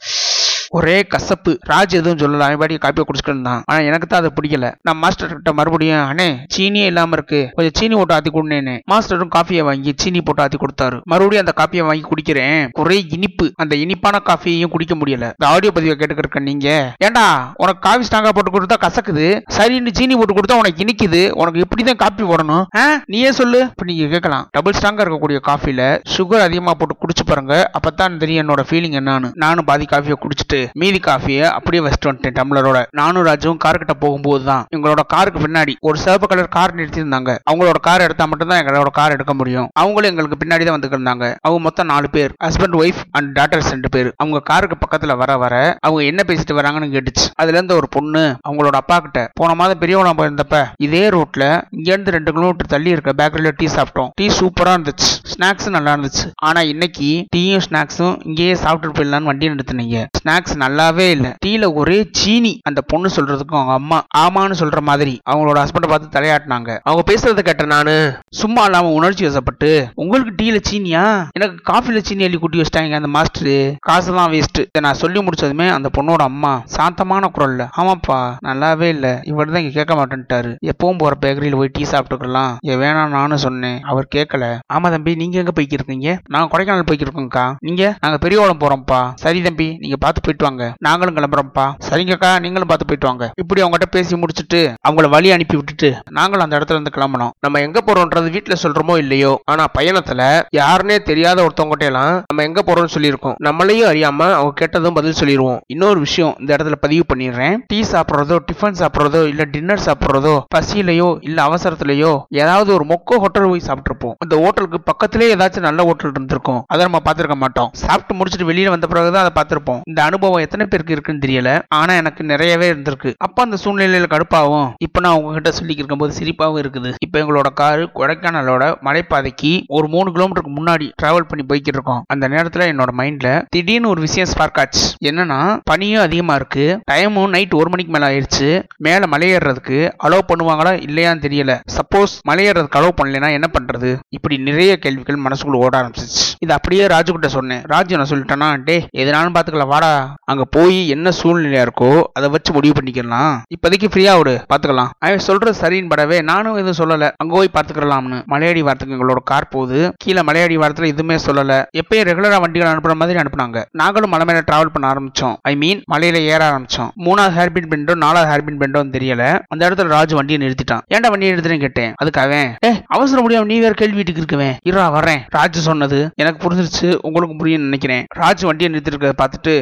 ஒரே 0.74 1.02
கசப்பு. 1.02 1.58
ராஜ் 1.68 1.92
எதுவும் 1.92 2.16
சொல்லல. 2.16 2.38
அவன் 2.38 2.56
பாட்டி 2.56 2.76
காப்பியை 2.76 3.04
குடிச்சுட்டு 3.04 3.28
இருந்தான். 3.28 3.62
ஆனா 3.64 3.80
எனக்கு 3.80 4.06
தான் 4.06 4.20
அது 4.20 4.32
பிடிக்கல. 4.42 4.74
நான் 4.82 4.96
மாஸ்டர் 4.96 5.28
கிட்ட 5.28 5.52
மறுபடியும் 5.52 6.10
அண்ணே 6.10 6.36
சீனியே 6.48 6.86
இல்லாம 6.86 7.10
இருக்கு. 7.12 7.50
கொஞ்சம் 7.52 7.72
சீனி 7.74 7.94
போட்டு 7.94 8.14
ஆத்தி 8.14 8.30
கொடுனேன்னு. 8.30 8.80
மாஸ்டரும் 8.90 9.28
காஃபியை 9.36 9.62
வாங்கி 9.62 9.92
சீனி 9.96 10.22
போட்டு 10.22 10.42
ஆத்தி 10.42 10.56
கொடுத்தாரு. 10.56 11.02
மறுபடியும் 11.02 11.46
அந்த 11.46 11.52
காப்பியை 11.64 11.86
வாங்கி 11.86 12.02
குடிக்கிறேன். 12.02 12.68
ஒரே 12.72 13.04
இனிப்பு. 13.08 13.52
அந்த 13.56 13.74
இனிப்பான 13.74 14.20
காஃபியையும் 14.24 14.68
குடிக்க 14.68 14.94
முடியல. 14.94 15.24
இந்த 15.24 15.46
ஆடியோ 15.46 15.72
பதிவை 15.72 15.96
கேட்டுக்கிட்டு 15.96 16.40
நீங்க 16.40 16.94
ஏண்டா 16.98 17.52
உனக்கு 17.56 17.78
காஃபி 17.78 18.06
ஸ்ட்ராங்கா 18.06 18.28
போட்டு 18.28 18.60
கொடுத்தா 18.60 18.86
கசக்குது? 18.86 19.42
சரின்னு 19.56 19.88
சீனி 19.92 20.16
போட்டு 20.16 20.34
கொடுத்தா 20.34 20.58
உனக்கு 20.58 20.84
இனிக்குது? 20.84 21.30
உனக்கு 21.30 21.60
இப்படிதான் 21.60 21.96
காப்பி 21.96 22.22
போடணும். 22.22 22.64
ஆ? 22.76 23.02
நீயே 23.06 23.32
சொல்லு. 23.32 23.60
இப்ப 23.60 23.84
நீங்க 23.84 24.06
கேட்கலாம். 24.06 24.48
டபுள் 24.50 24.72
ஸ்ட்ராங்கா 24.80 25.08
இருக்கக்கூடிய 25.08 25.40
காஃபில 25.48 26.02
சுகர் 26.16 26.40
அதிகமா 26.40 26.74
போட்டு 26.74 26.96
குடிச்சு 27.00 27.26
பாருங்க. 27.26 27.70
அப்பதான் 27.78 28.16
தெரியும் 28.16 28.48
என்னோட 28.48 28.60
ஃபீலிங் 28.70 28.98
என்னன்னு. 29.00 29.30
நானும் 29.34 29.64
பாதி 29.64 29.84
காஃபியை 29.84 30.12
குடிச்சிட்டு 30.12 30.62
மீதி 30.72 31.00
காஃபியை 31.06 31.46
அப்படியே 31.56 31.82
வச்சுட்டு 31.86 32.10
வந்துட்டேன் 32.10 32.36
டம்ளரோட. 32.38 32.78
நானும் 33.00 33.26
ராஜுவும் 33.28 33.60
கார் 33.64 33.80
கிட்ட 33.82 33.94
போகும்போது 34.04 34.44
தான் 34.50 34.64
எங்களோட 34.76 35.02
காருக்கு 35.14 35.40
பின்னாடி 35.46 35.74
ஒரு 35.88 35.98
சிவப்பு 36.04 36.26
கலர் 36.26 36.54
கார் 36.56 36.76
நிறுத்தியிருந்தாங்க. 36.80 37.30
அவங்களோட 37.50 37.80
கார் 37.88 38.04
எடுத்தா 38.06 38.26
மட்டும்தான் 38.26 38.60
எங்களோட 38.62 38.92
கார் 39.00 39.14
எடுக்க 39.16 39.34
முடியும். 39.34 39.68
அவங்களும் 39.82 40.10
எங்களுக்கு 40.12 40.38
பின்னாடி 40.42 40.64
தான் 40.64 40.76
வந்துட்டு 40.76 40.98
இருந்தாங்க 40.98 41.26
அவங்க 41.46 41.60
மொத்தம் 41.66 41.90
நாலு 41.92 42.10
பேர். 42.16 42.34
ஹஸ்பண்ட் 42.46 42.76
ஒய்ஃப் 42.82 43.00
அண்ட் 43.10 43.30
டாட்டர்ஸ் 43.38 43.70
ரெண்டு 43.74 43.88
பேர். 43.88 44.10
அவங்க 44.22 44.40
காருக்கு 44.50 44.78
பக்கத்துல 44.84 45.16
வர 45.22 45.36
வர 45.44 45.54
அவங்க 45.86 46.02
என்ன 46.10 46.22
பேசிட்டு 46.28 46.58
வராங்கன்னு 46.60 46.92
கேட்டுச்சு. 46.94 47.26
அதுல 47.42 47.56
இருந்து 47.56 47.76
ஒரு 47.80 47.88
பொண்ணு 47.96 48.24
அவங்களோட 48.48 48.76
அப்பா 48.82 48.98
கிட்ட 48.98 49.20
போன 49.40 49.54
மாதம் 49.54 49.80
பெரியவனா 49.82 50.12
போயிருந்தப்ப 50.18 50.58
இதே 50.86 51.04
ரோட்ல 51.14 51.44
இங்க 51.76 51.88
இருந்து 51.92 52.14
ரெண்டு 52.16 52.32
கிலோமீட்டர் 52.32 52.72
தள்ளி 52.74 52.90
இருக்க 52.94 53.12
பேக்கரியில 53.20 53.52
டீ 53.60 53.66
சாப்பிட்டோம். 53.76 54.10
டீ 54.20 54.26
சூப்பரா 54.40 54.72
இருந்துச்சு. 54.76 55.10
ஸ்நாக்ஸ் 55.32 55.68
நல்லா 55.76 55.92
இருந்துச்சு. 55.94 56.26
ஆனா 56.48 56.60
இன்னைக்கு 56.72 57.08
டீயும் 57.36 57.64
ஸ்நாக்ஸும் 57.66 58.14
இங்கேயே 58.28 58.54
சாப்பிட்டு 58.54 58.96
போயிடலான்னு 58.96 59.30
வண்டி 59.30 59.50
நிறுத்தினீங்க. 59.52 59.98
ஸ்நாக்ஸ் 60.18 60.53
நல்லாவே 60.58 61.06
இல்ல. 61.16 61.28
டீல 61.46 61.64
ஒரே 61.80 61.98
சீனி. 62.20 62.52
அந்த 62.68 62.80
பொண்ணு 62.90 63.08
சொல்றதுக்கும் 63.16 63.60
அவங்க 63.60 63.74
அம்மா 63.80 63.98
ஆமான்னு 64.22 64.60
சொல்ற 64.62 64.80
மாதிரி 64.88 65.14
அவங்களோட 65.30 65.58
ஹஸ்பண்டை 65.64 65.88
பார்த்து 65.88 66.14
தலையாட்டினாங்க. 66.16 66.70
அவங்க 66.88 67.02
பேசுறத 67.10 67.42
கேட்ட 67.48 67.64
நானு. 67.74 67.94
சும்மா 68.40 68.64
இல்லாம 68.64 68.92
உணர்ச்சி 68.98 69.26
வசப்பட்டு 69.26 69.70
உங்களுக்கு 69.94 70.32
டீல 70.40 70.58
சீனியா? 70.70 71.04
எனக்கு 71.38 71.56
காஃபில 71.72 72.02
சீனி 72.08 72.24
அள்ளி 72.26 72.38
குட்டி 72.38 72.60
வச்சிட்டாங்க 72.60 73.00
அந்த 73.00 73.10
மாஸ்டர் 73.16 73.52
காசுலாம் 73.88 74.32
வேஸ்ட் 74.34 74.60
நான் 74.86 75.00
சொல்லி 75.02 75.20
முடிச்சதுமே 75.26 75.66
அந்த 75.76 75.90
பொண்ணோட 75.96 76.22
அம்மா. 76.30 76.52
சாந்தமான 76.76 77.30
குரல்ல 77.36 77.62
ஆமாப்பா 77.80 78.18
நல்லாவே 78.48 78.88
இல்ல. 78.94 79.06
இவர் 79.24 79.52
தான் 79.52 79.62
இங்க 79.62 79.74
கேட்க 79.78 79.94
மாட்டேன்ட்டாரு. 79.94 80.50
எப்பவும் 80.70 80.98
போற 80.98 81.14
பேக்கரியில் 81.20 81.58
போய் 81.60 81.72
டீ 81.72 81.84
சாப்பிட்டுக்கலாம். 81.92 82.52
ஏன் 82.70 82.80
வேணாம் 82.82 83.14
நானும் 83.16 83.42
சொன்னேன். 83.46 83.78
அவர் 83.90 84.06
கேட்கல. 84.14 84.44
ஆமா 84.74 84.90
தம்பி 84.94 85.14
நீங்க 85.14 85.38
எங்க 85.42 85.52
போய்க்கு 85.56 85.78
இருக்கீங்க? 85.78 86.10
கொடைக்கானல் 86.52 86.88
போய்க்கிருக்கோங்க்கா 86.88 87.44
நீங்க 87.66 87.82
நாங்க 88.00 88.18
பெரியவளம் 88.24 88.60
போறோம்ப்பா. 88.62 89.00
சரி 89.22 89.40
தம்பி 89.42 89.66
நீங்க 89.80 89.96
பார்த்து 89.96 90.20
போயிட்டு 90.34 90.48
வாங்க 90.48 90.64
நாங்களும் 90.86 91.16
கிளம்புறோம்ப்பா. 91.18 91.64
சரிங்கக்கா 91.88 92.30
நீங்களும் 92.44 92.70
பார்த்து 92.70 92.88
போயிட்டு 92.88 93.08
வாங்க 93.08 93.24
இப்படி 93.42 93.62
அவங்ககிட்ட 93.64 93.88
பேசி 93.96 94.14
முடிச்சுட்டு 94.22 94.60
அவங்கள 94.86 95.08
வழி 95.14 95.28
அனுப்பி 95.34 95.56
விட்டுட்டு 95.58 95.88
நாங்களும் 96.18 96.44
அந்த 96.46 96.58
இடத்துல 96.58 96.78
இருந்து 96.78 96.94
கிளம்பணும். 96.96 97.32
நம்ம 97.44 97.60
எங்க 97.66 97.78
போறோம்ன்றது 97.86 98.28
வீட்டுல 98.36 98.56
சொல்றோமோ 98.64 98.94
இல்லையோ 99.04 99.32
ஆனா 99.52 99.64
பயணத்துல 99.78 100.22
யாருன்னே 100.60 100.96
தெரியாத 101.10 101.38
ஒருத்தவங்ககிட்ட 101.46 101.90
எல்லாம் 101.92 102.14
நம்ம 102.30 102.44
எங்க 102.48 102.60
போறோம்னு 102.68 102.94
சொல்லியிருக்கோம். 102.96 103.36
நம்மளையும் 103.46 103.90
அறியாம 103.92 104.28
அவங்க 104.38 104.54
கேட்டதும் 104.60 104.96
பதில் 104.98 105.18
சொல்லிடுவோம் 105.20 105.60
இன்னொரு 105.74 105.98
விஷயம் 106.06 106.34
இந்த 106.40 106.50
இடத்துல 106.56 106.78
பதிவு 106.84 107.04
பண்ணிடுறேன். 107.10 107.56
டீ 107.70 107.78
சாப்பிடுறதோ 107.92 108.38
டிஃபன் 108.48 108.78
சாப்பிடுறதோ 108.82 109.22
இல்ல 109.32 109.44
டின்னர் 109.54 109.84
சாப்பிடுறதோ 109.88 110.34
பசியிலையோ 110.56 111.08
இல்ல 111.28 111.38
அவசரத்திலேயோ 111.48 112.12
ஏதாவது 112.42 112.70
ஒரு 112.78 112.86
மொக்க 112.92 113.20
ஹோட்டல் 113.24 113.50
போய் 113.52 113.66
சாப்பிட்டுருப்போம். 113.68 114.14
அந்த 114.24 114.34
ஹோட்டலுக்கு 114.44 114.80
பக்கத்திலே 114.90 115.30
ஏதாச்சும் 115.34 115.68
நல்ல 115.68 115.82
ஹோட்டல் 115.88 116.14
இருந்திருக்கும். 116.14 116.60
அதை 116.72 116.82
நம்ம 116.86 117.00
பார்த்துருக்க 117.06 117.38
மாட்டோம். 117.44 117.70
சாப்பிட்டு 117.84 118.18
முடிச்சுட்டு 118.18 118.50
வெளியில 118.50 118.72
வந்த 118.74 118.86
பிறகுதான் 118.92 119.24
அதை 119.24 119.32
பார்த்திருப்போம். 119.38 119.80
இந்த 119.90 120.00
அனுபவம் 120.08 120.23
எத்தனை 120.32 120.66
பேருக்கு 120.66 120.92
இருக்குன்னு 120.92 121.26
தெரியல. 121.26 121.62
ஆனா 121.68 121.94
எனக்கு 121.94 122.24
நிறையவே 122.24 122.72
இருந்திருக்கு. 122.72 123.14
அப்ப 123.18 123.42
அந்த 123.42 123.56
சூழ்நிலையில 123.64 124.06
கடுப்பாவும் 124.08 124.70
இப்ப 124.78 125.00
நான் 125.00 125.14
உங்ககிட்ட 125.14 125.52
சொல்லி 125.52 125.74
இருக்கும்போது 125.74 126.18
சிரிப்பாவும் 126.18 126.64
இருக்குது. 126.64 126.94
இப்ப 127.00 127.20
எங்களோட 127.20 127.52
காரு 127.54 127.90
கொடைக்கானலோட 127.94 128.74
மலைப்பாதைக்கு 128.84 129.62
ஒரு 129.66 129.88
மூணு 129.88 130.10
கிலோமீட்டருக்கு 130.10 130.52
முன்னாடி 130.56 130.92
டிராவல் 131.02 131.28
பண்ணி 131.28 131.44
போய்கிட்டு 131.48 131.72
இருக்கோம். 131.72 132.04
அந்த 132.08 132.28
நேரத்துல 132.28 132.64
என்னோட 132.72 132.88
மைண்ட்ல 132.98 133.42
திடீர்னு 133.48 133.88
ஒரு 133.88 134.00
விஷயம் 134.00 134.28
ஸ்பார்க் 134.28 134.58
ஆச்சு. 134.58 134.96
என்னன்னா 135.04 135.60
பனியும் 135.70 136.00
அதிகமா 136.00 136.34
இருக்கு. 136.34 136.80
டைமும் 136.90 137.28
நைட் 137.28 137.54
ஒரு 137.54 137.68
மணிக்கு 137.68 137.92
மேல 137.92 138.10
ஆயிடுச்சு 138.10 138.62
மேல 138.76 139.06
மலையேறதுக்கு 139.10 139.90
அலோவ் 140.02 140.20
பண்ணுவாங்களா? 140.28 140.72
இல்லையான்னு 140.74 141.24
தெரியல. 141.24 141.60
சப்போஸ் 141.72 142.14
மலையேறதுக்கு 142.28 142.76
அலோவ் 142.76 142.96
பண்ணலைன்னா 143.02 143.30
என்ன 143.30 143.50
பண்றது? 143.52 143.98
இப்படி 144.08 144.38
நிறைய 144.38 144.76
கேள்விகள் 144.76 145.18
மனசுக்குள்ள 145.18 145.52
ஓட 145.52 145.82
ஆரம்பிச்சிச்சு. 145.82 146.34
இது 146.38 146.52
அப்படியே 146.52 146.86
ராஜு 146.86 147.12
கிட்ட 147.12 147.28
சொன்னேன். 147.28 147.60
ராஜு 147.62 147.96
நான் 147.96 148.08
சொல்லிட்டேன்னா 148.08 148.62
டே 148.64 148.86
எதுனாலும் 148.96 149.34
பாத்துக்கல 149.34 149.66
வாடா. 149.66 150.13
அங்க 150.24 150.44
போய் 150.56 150.88
என்ன 150.88 151.12
சூழ்நிலையா 151.22 151.62
இருக்கோ 151.66 152.02
அதை 152.12 152.28
வச்சு 152.28 152.52
முடிவு 152.52 152.74
பண்ணிக்கலாம். 152.80 153.34
இப்போதைக்கு 153.54 153.88
ஃப்ரீயா 153.92 154.16
விடு 154.16 154.34
பாத்துக்கலாம் 154.52 154.90
அவன் 154.98 155.18
சொல்றது 155.18 155.54
சரின்னு 155.60 155.92
படவே 155.92 156.22
நானும் 156.22 156.56
எதுவும் 156.56 156.78
சொல்லல. 156.80 157.10
அங்க 157.16 157.34
போய் 157.36 157.54
பாத்துக்கலாம்னு 157.54 158.18
மலையாடி 158.32 158.62
வாரத்துக்கு 158.62 158.96
எங்களோட 158.96 159.22
கார் 159.24 159.48
போகுது. 159.48 159.80
கீழே 159.98 160.22
மலையாடி 160.22 160.56
வாரத்துல 160.58 160.86
எதுவுமே 160.86 161.16
சொல்லல. 161.26 161.52
எப்பயும் 161.80 162.08
ரெகுலரா 162.10 162.40
வண்டிகள் 162.40 162.72
அனுப்புற 162.72 162.94
மாதிரி 162.94 163.18
அனுப்புனாங்க. 163.22 163.62
நாங்களும் 163.70 164.10
மலை 164.10 164.26
மேல 164.26 164.42
டிராவல் 164.50 164.72
பண்ண 164.72 164.92
ஆரம்பிச்சோம். 164.92 165.36
ஐ 165.42 165.56
மீன் 165.56 165.82
மலையில 165.92 166.18
ஏற 166.34 166.40
ஆரம்பிச்சோம். 166.50 166.90
மூணாவது 167.06 167.36
ஹேர்பின் 167.38 167.70
பெண்டோ 167.72 167.94
நாலாவது 167.94 168.30
ஹேர்பின் 168.32 168.60
பெண்டோன்னு 168.62 168.94
தெரியல. 168.96 169.24
அந்த 169.48 169.62
இடத்துல 169.68 169.94
ராஜு 169.96 170.14
வண்டியை 170.14 170.40
நிறுத்திட்டான். 170.44 170.82
ஏன்டா 170.94 171.08
வண்டியை 171.10 171.34
நிறுத்துறேன்னு 171.34 171.64
கேட்டேன். 171.66 171.92
அதுக்காக 172.02 172.32
ஏ 172.64 172.70
அவசர 172.86 173.22
முடியாம 173.22 173.44
நீ 173.44 173.58
வேற 173.58 173.74
கேள்வி 173.74 173.94
வீட்டுக்கு 173.94 174.22
இருக்கவேன் 174.22 174.54
இரா 174.62 174.84
வரேன் 174.98 175.20
ராஜு 175.28 175.60
சொன்னது 175.60 176.10
எனக்கு 176.14 176.38
புரிஞ்சிருச்சு. 176.44 176.88
உங்களுக்கு 177.00 177.38
புரியும்னு 177.40 177.68
நினைக்கிறேன். 177.68 178.04
ராஜு 178.08 178.46
வண்டியை 178.46 178.72
நிறுத்திருக்கிறத 178.72 179.14
பார்த்துட்டு 179.22 179.54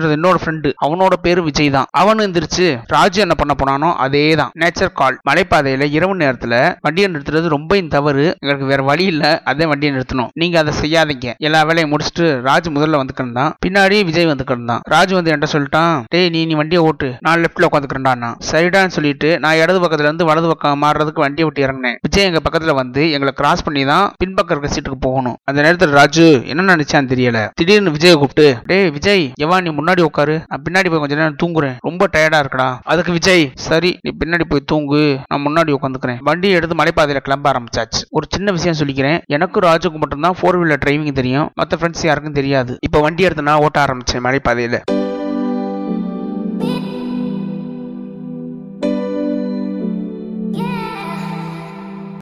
இருந்த 0.00 0.18
இன்னொரு 0.20 0.40
ஃப்ரெண்டு 0.42 0.68
அவனோட 0.86 1.14
பேரு 1.26 1.42
விஜய் 1.48 1.70
தான். 1.76 1.88
அவனு 2.00 2.26
எந்திரிச்சு 2.26 2.66
ராஜு 2.94 3.20
என்ன 3.26 3.34
பண்ண 3.40 3.54
போனானோ 3.60 3.90
அதே 4.04 4.24
தான் 4.40 4.52
நேச்சர் 4.62 4.96
கால் 5.00 5.18
மலைப்பாதையில 5.28 5.88
இரவு 5.96 6.14
நேரத்துல 6.22 6.54
வண்டியை 6.86 7.08
நிறுத்துறது 7.12 7.54
ரொம்ப 7.56 7.78
தவறு. 7.94 8.24
எங்களுக்கு 8.40 8.66
வேற 8.70 8.82
வழி 8.82 9.04
இல்ல. 9.04 9.24
அதே 9.50 9.66
வண்டியை 9.70 9.90
நிறுத்தணும். 9.94 10.30
நீங்க 10.40 10.58
அதை 10.62 10.72
செய்யாதீங்க. 10.80 11.28
எல்லா 11.46 11.62
வேலையும் 11.68 11.92
முடிச்சுட்டு 11.92 12.26
ராஜு 12.48 12.68
முதல்ல 12.70 13.00
வந்துக்கிருந்தான் 13.00 13.52
பின்னாடி 13.64 13.96
விஜய் 14.08 14.28
வந்துக்கிருந்தான் 14.30 14.82
ராஜு 14.94 15.14
வந்து 15.16 15.30
என்கிட்ட 15.32 15.48
சொல்லிட்டான் 15.54 15.94
டேய் 16.14 16.28
நீ 16.34 16.40
நீ 16.50 16.54
வண்டியை 16.60 16.82
ஓட்டு. 16.88 17.08
நான் 17.26 17.40
லெஃப்ட்ல 17.44 17.68
உட்காந்துக்கிறேன்டா 17.68 18.30
சரிடான்னு 18.50 18.94
சொல்லிட்டு 18.96 19.38
நான் 19.44 19.58
இடது 19.62 19.78
பக்கத்துல 19.84 20.08
இருந்து 20.10 20.28
வலது 20.30 20.48
பக்கம் 20.52 20.82
மாறுறதுக்கு 20.84 21.24
வண்டியை 21.24 21.46
விட்டு 21.46 21.64
இறங்கினேன். 21.66 21.98
விஜய் 22.06 22.28
எங்க 22.28 22.42
பக்கத்துல 22.46 22.74
வந்து 22.80 23.02
எங்களை 23.14 23.32
கிராஸ் 23.40 23.64
பண்ணி 23.66 23.84
தான் 23.92 24.06
பின்பக்கம் 24.22 24.56
இருக்க 24.56 24.74
சீட்டுக்கு 24.74 25.00
போகணும். 25.08 25.36
அந்த 25.44 25.58
நேரத்தில் 25.66 25.96
ராஜு 26.00 26.26
என்ன 26.52 26.68
நினைச்சான்னு 26.74 27.12
தெரியல. 27.14 27.40
திடீர்னு 27.54 27.94
விஜய் 27.96 28.16
கூப்பிட்டு 28.20 28.46
டேய் 28.70 28.90
விஜய் 28.96 29.24
எவா 29.44 29.56
நீ 29.64 29.70
முன்னாடி 29.70 29.89
முன்னாடி 29.90 30.00
உட்காரு. 30.00 30.42
நான் 30.48 30.62
பின்னாடி 30.70 30.90
போய் 30.90 30.98
கொஞ்ச 30.98 31.14
நேரம் 31.14 31.36
தூங்குறேன். 31.42 31.76
ரொம்ப 31.78 32.08
டயர்டா 32.12 32.42
இருக்கடா. 32.42 32.78
அதுக்கு 32.82 33.12
விஜய் 33.12 33.50
சரி 33.54 33.98
நீ 34.02 34.10
பின்னாடி 34.24 34.44
போய் 34.48 34.62
தூங்கு. 34.66 35.18
நான் 35.28 35.46
முன்னாடி 35.46 35.76
உட்காந்துக்கிறேன். 35.76 36.16
வண்டியை 36.20 36.56
எடுத்து 36.56 36.76
மலைப்பாதையில 36.76 37.16
கிளம்ப 37.16 37.52
ஆரம்பிச்சாச்சு. 37.52 38.02
ஒரு 38.10 38.26
சின்ன 38.30 38.52
விஷயம் 38.52 38.76
சொல்லிக்கிறேன். 38.76 39.20
எனக்கும் 39.26 39.62
ராஜுக்கு 39.62 39.96
மட்டும்தான் 39.96 40.34
ஃபோர் 40.42 40.58
வீலர் 40.60 40.80
டிரைவிங் 40.86 41.12
தெரியும். 41.12 41.50
மற்ற 41.54 41.76
ஃப்ரெண்ட்ஸ் 41.76 42.06
யாருக்கும் 42.06 42.32
தெரியாது. 42.32 42.78
இப்போ 42.80 43.00
வண்டி 43.00 43.22
எடுத்து 43.22 43.42
நான் 43.42 43.58
ஓட்ட 43.58 43.84
ஆரம்பிச்சேன் 43.84 44.24
மலைப்பாதையில. 44.24 44.99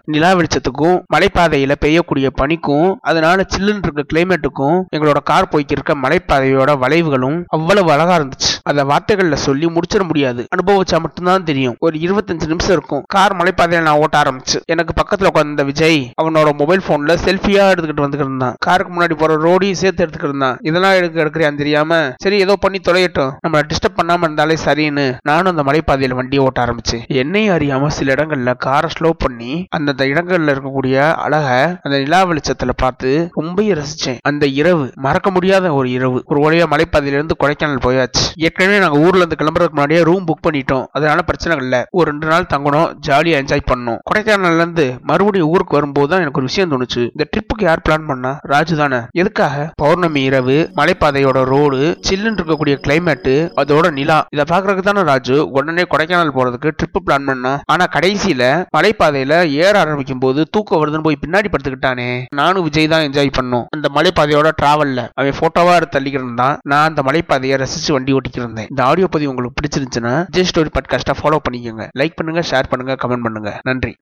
நிலா 0.09 0.35
வெளிச்சத்துக்கும் 0.35 1.01
மலைப்பாதையில 1.15 1.73
பெய்யக்கூடிய 1.81 2.29
பனிக்கும் 2.41 2.95
அதனால 3.01 3.45
சில்லுன்னு 3.57 3.83
இருக்க 3.83 4.05
கிளைமேட்டுக்கும் 4.13 4.79
எங்களோட 4.97 5.19
கார் 5.23 5.51
போய்க்கிருக்க 5.53 5.95
மலைப்பாதையோட 6.03 6.73
வளைவுகளும் 6.79 7.39
அவ்வளவு 7.47 7.91
அழகா 7.93 8.17
இருந்துச்சு. 8.19 8.53
அதை 8.69 8.85
வார்த்தைகள்ல 8.85 9.37
சொல்லி 9.47 9.67
முடிச்சிட 9.67 10.03
முடியாது. 10.03 10.43
அனுபவிச்சா 10.57 10.99
மட்டும்தான் 10.99 11.45
தெரியும். 11.45 11.77
ஒரு 11.79 11.99
இருபத்தஞ்சு 11.99 12.47
நிமிஷம் 12.47 12.77
இருக்கும். 12.77 13.05
கார் 13.07 13.37
மலைப்பாதையில 13.37 13.83
நான் 13.83 13.97
ஓட்ட 13.97 14.23
ஆரம்பிச்சு. 14.23 14.59
எனக்கு 14.65 14.93
பக்கத்துல 15.01 15.29
உட்காந்த 15.33 15.65
விஜய் 15.65 16.01
அவனோட 16.23 16.49
மொபைல் 16.59 16.83
போன்ல 16.89 17.17
செல்ஃபியா 17.27 17.65
எடுத்துக்கிட்டு 17.73 18.05
வந்துக்கிட்டு 18.05 18.27
இருந்தான். 18.29 18.55
காருக்கு 18.59 18.93
முன்னாடி 18.95 19.17
போற 19.17 19.37
ரோடையும் 19.37 19.81
சேர்த்து 19.83 20.07
எடுத்துக்கிட்டு 20.07 20.29
இருந்தான். 20.29 20.59
இதெல்லாம் 20.63 20.93
எடுக்க 20.93 21.25
எடுக்கிறியான்னு 21.25 21.61
தெரியாம 21.63 22.13
சரி 22.17 22.39
ஏதோ 22.39 22.57
பண்ணி 22.61 22.81
தொலையட்டும். 22.89 23.33
நம்ம 23.41 23.61
டிஸ்டர்ப் 23.71 23.99
பண்ணாம 24.03 24.23
இருந்தாலே 24.23 24.57
சரின்னு 24.65 25.07
நானும் 25.23 25.57
அந்த 25.57 25.63
மலைப்பாதையில 25.71 26.15
வண்டியை 26.21 26.45
ஓட்ட 26.45 26.65
ஆரம்பிச்சு 26.65 26.99
என்னையும் 27.07 27.57
அறியாம 27.57 27.87
சில 27.99 28.13
இடங்கள்ல 28.13 28.57
காரை 28.57 28.91
ஸ்லோ 28.99 29.11
பண்ணி 29.19 29.53
அந்தந்த 29.71 30.05
இடங்கள்ல 30.05 30.53
இருக்கக்கூடிய 30.55 30.97
அழக 31.15 31.49
அந்த 31.83 31.97
நிலா 31.99 32.21
வெளிச்சத்துல 32.27 32.73
பார்த்து 32.77 33.29
ரொம்ப 33.33 33.57
ரசிச்சேன். 33.59 34.19
அந்த 34.23 34.45
இரவு 34.47 34.85
மறக்க 34.95 35.31
முடியாத 35.31 35.73
ஒரு 35.73 35.91
இரவு. 35.91 36.23
ஒரு 36.25 36.39
வழியா 36.45 36.67
மலைப்பாதையில 36.73 37.17
இருந்து 37.17 37.37
கொடைக்கானல் 37.41 37.85
போயாச்சு. 37.87 38.25
ஏற்கனவே 38.59 38.85
நாங்க 38.85 38.99
ஊர்ல 38.99 39.23
இருந்து 39.23 39.37
கிளம்புறதுக்கு 39.41 39.71
முன்னாடியே 39.71 40.03
ரூம் 40.03 40.25
புக் 40.27 40.47
பண்ணிட்டோம். 40.47 40.87
அதனால 40.93 41.23
பிரச்சனை 41.23 41.57
இல்ல. 41.59 41.87
ஒரு 41.91 42.11
ரெண்டு 42.11 42.27
நாள் 42.27 42.47
தங்கணும் 42.55 42.93
ஜாலியா 43.07 43.37
என்ஜாய் 43.41 43.69
பண்ணோம் 43.73 43.99
கொடைக்கானல்ல 44.09 44.55
இருந்து 44.55 44.99
மறுபடியும் 45.03 45.49
ஊருக்கு 45.49 45.75
வரும்போது 45.75 46.09
தான் 46.09 46.21
எனக்கு 46.21 46.39
ஒரு 46.39 46.47
விஷயம் 46.47 46.71
தோணுச்சு. 46.71 47.03
இந்த 47.03 47.27
ட்ரிப்புக்கு 47.33 47.63
யார் 47.63 47.83
பிளான் 47.89 48.07
பண்ணா? 48.07 48.39
ராஜு 48.43 48.77
தானே. 48.77 48.99
எதுக்காக? 49.13 49.71
பௌர்ணமி 49.75 50.23
இரவு 50.23 50.71
மலைப்பாதையோட 50.77 51.45
ரோடு 51.45 51.99
சில்லுன்னு 52.11 52.41
இருக்கக்கூடிய 52.41 52.79
கிளைமேட்டு 52.87 53.35
அதோட 53.63 53.91
நிலா. 53.91 54.27
இதை 54.31 54.45
பாக்குறதுக்கு 54.51 54.83
தானே 54.83 55.03
ராஜு? 55.03 55.49
உடனே 55.51 55.83
கொடைக்கானல் 55.83 56.35
போறதுக்கு 56.39 56.71
ட்ரிப் 56.81 57.05
பிளான் 57.07 57.27
பண்ணா? 57.27 57.61
ஆனா 57.65 57.87
கடைசியில 57.93 58.65
மலைப்பாதையில 58.77 59.51
ஏற 59.51 59.79
ஆரம்பிக்கும் 59.79 60.19
போது 60.19 60.47
தூக்கம் 60.51 60.87
வருதுன்னு 60.87 61.03
போய் 61.03 61.19
பின்னாடி 61.27 61.47
படுத்துக்கிட்டானே. 61.53 62.25
நானும் 62.35 62.63
விஜய் 62.63 62.89
தான் 62.89 63.03
என்ஜாய் 63.03 63.39
பண்ணோம். 63.41 63.65
அந்த 63.71 63.89
மலைப்பாதையோட 63.95 64.51
டிராவல்ல 64.63 65.09
அவன் 65.15 65.39
போட்டோவா 65.41 65.75
எடுத்து 65.75 66.07
தான் 66.35 66.59
நான் 66.63 66.89
அந்த 66.89 67.03
மலைப்பாதையை 67.03 67.65
ரசிச்சு 67.65 67.93
வண்டி 67.93 68.13
ஓட்டிக்கிறேன். 68.13 68.47
இருந்தேன் 68.49 68.71
இந்த 68.71 68.85
ஆடியோ 68.85 69.09
பதிவு 69.17 69.31
உங்களுக்கு 69.31 69.59
பிடிச்சிருந்துச்சுன்னா 69.61 70.15
ஜே 70.31 70.43
ஸ்டோரி 70.43 70.71
பாட்காஸ்டா 70.79 71.15
ஃபாலோ 71.21 71.39
பண்ணிக்கோங்க. 71.49 71.87
லைக் 71.99 72.19
பண்ணுங்க 72.21 72.43
ஷேர் 72.51 72.71
பண்ணுங்க 72.71 72.95
கமெண்ட் 73.03 73.27
பண்ணுங்க. 73.29 73.53
நன்றி. 73.63 73.95